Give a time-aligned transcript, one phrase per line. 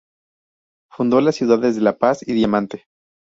[0.89, 2.85] Fundó las ciudades de La Paz y Diamante.